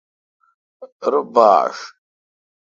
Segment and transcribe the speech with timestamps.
[1.11, 1.75] رو باݭ